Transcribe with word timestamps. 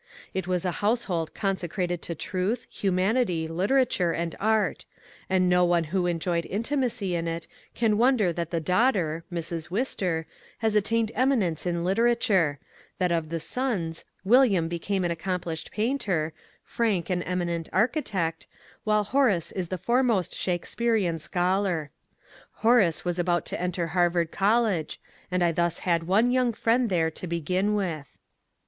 It 0.33 0.47
was 0.47 0.65
a 0.65 0.71
household 0.81 1.35
consecrated 1.35 2.01
to 2.01 2.15
truth, 2.15 2.65
humanity, 2.71 3.47
literature, 3.47 4.13
and 4.13 4.35
art; 4.39 4.83
and 5.29 5.47
no 5.47 5.63
one 5.63 5.83
who 5.93 6.07
enjoyed 6.07 6.47
intimacy 6.47 7.13
in 7.13 7.27
it 7.27 7.45
can 7.75 7.99
wonder 7.99 8.33
that 8.33 8.49
the 8.49 8.59
daughter 8.59 9.23
(Mrs. 9.31 9.69
Wister) 9.69 10.25
has 10.57 10.73
attaine4 10.75 11.11
eminence 11.13 11.65
in 11.67 11.83
literature; 11.83 12.57
that 12.97 13.11
of 13.11 13.29
the 13.29 13.39
sons, 13.39 14.03
William 14.23 14.67
became 14.67 15.03
an 15.03 15.11
accomplished 15.11 15.69
painter, 15.71 16.33
Frank 16.63 17.11
an 17.11 17.21
eminent 17.21 17.69
architect, 17.71 18.47
while 18.83 19.03
Horace 19.03 19.51
is 19.51 19.67
the 19.67 19.77
foremost 19.77 20.33
Shakespearian 20.35 21.19
scholar. 21.19 21.91
Horace 22.53 23.05
was 23.05 23.19
about 23.19 23.45
to 23.45 23.61
enter 23.61 23.85
Harvard 23.89 24.31
CoUege, 24.31 24.97
and 25.29 25.43
I 25.43 25.51
thus 25.51 25.77
had 25.85 26.07
one 26.07 26.31
young 26.31 26.53
friend 26.53 26.89
there 26.89 27.11
to 27.11 27.27
begin 27.27 27.75
with. 27.75 28.17